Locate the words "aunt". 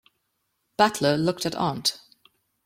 1.53-2.01